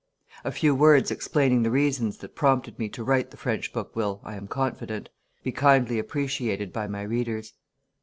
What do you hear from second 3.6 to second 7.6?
book will, I am confident, be kindly appreciated by my readers.